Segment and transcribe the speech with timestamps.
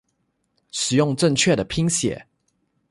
[0.71, 2.25] 使用正确的拼写